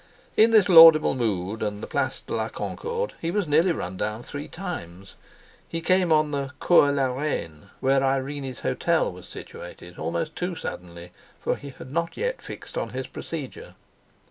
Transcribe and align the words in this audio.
In 0.35 0.49
this 0.49 0.67
laudable 0.67 1.13
mood 1.13 1.61
and 1.61 1.83
the 1.83 1.85
Place 1.85 2.21
de 2.21 2.33
la 2.33 2.49
Concorde 2.49 3.13
he 3.21 3.29
was 3.29 3.47
nearly 3.47 3.71
run 3.71 3.97
down 3.97 4.23
three 4.23 4.47
times. 4.47 5.15
He 5.69 5.79
came 5.79 6.11
on 6.11 6.31
the 6.31 6.53
"Cours 6.59 6.95
la 6.95 7.13
Reine," 7.15 7.69
where 7.81 8.03
Irene's 8.03 8.61
hotel 8.61 9.11
was 9.11 9.27
situated, 9.27 9.99
almost 9.99 10.35
too 10.35 10.55
suddenly, 10.55 11.11
for 11.39 11.55
he 11.55 11.69
had 11.77 11.91
not 11.91 12.17
yet 12.17 12.41
fixed 12.41 12.79
on 12.79 12.89
his 12.97 13.05
procedure. 13.05 13.75